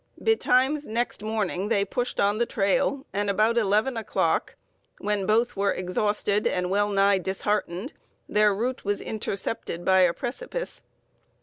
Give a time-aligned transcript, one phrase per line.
[0.19, 4.55] Betimes next morning they pushed on the trail, and about 11 o'clock,
[4.97, 7.93] when both were exhausted and well nigh disheartened,
[8.27, 10.81] their route was intercepted by a precipice.